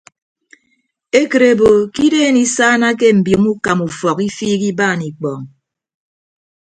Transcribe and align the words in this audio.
Ekịt 1.21 1.43
ebo 1.51 1.69
ke 1.93 2.01
ideen 2.07 2.37
isaanake 2.45 3.07
mbiomo 3.17 3.49
ukama 3.55 3.83
ufọk 3.89 4.17
ifiik 4.27 4.61
ibaan 4.71 4.99
ikpọọñ. 5.09 5.41